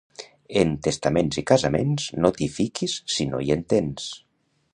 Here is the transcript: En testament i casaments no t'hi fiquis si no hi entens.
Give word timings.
En 0.61 0.71
testament 0.87 1.29
i 1.41 1.45
casaments 1.51 2.07
no 2.25 2.33
t'hi 2.39 2.49
fiquis 2.57 2.97
si 3.19 3.29
no 3.35 3.45
hi 3.45 3.55
entens. 3.61 4.11